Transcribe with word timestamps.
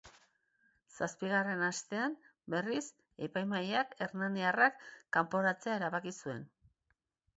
Zazpigarren 0.95 1.59
astean, 1.67 2.15
berriz, 2.55 2.83
epaimahaiak 3.27 3.95
hernaniarrak 4.07 4.83
kanporatzea 5.19 5.77
erabaki 5.83 6.15
zuen. 6.25 6.43